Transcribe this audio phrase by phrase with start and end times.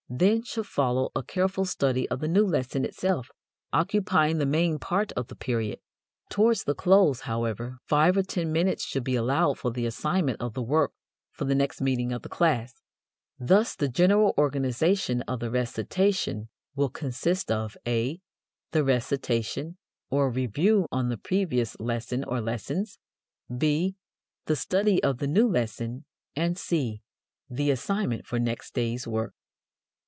[0.13, 3.31] Then should follow a careful study of the new lesson itself,
[3.71, 5.79] occupying the main part of the period.
[6.29, 10.53] Towards the close, however, five or ten minutes should be allowed for the assignment of
[10.53, 10.91] the work
[11.31, 12.81] for the next meeting of the class.
[13.39, 18.19] Thus the general organization of the recitation will consist of: (a)
[18.71, 19.77] The recitation
[20.09, 22.99] or review on the previous lesson or lessons;
[23.57, 23.95] (b)
[24.45, 26.03] the study of the new lesson;
[26.35, 27.01] and (c)
[27.49, 29.33] the assignment for next day's work.